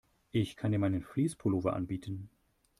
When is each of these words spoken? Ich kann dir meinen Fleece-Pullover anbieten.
Ich 0.31 0.55
kann 0.55 0.71
dir 0.71 0.79
meinen 0.79 1.03
Fleece-Pullover 1.03 1.75
anbieten. 1.75 2.31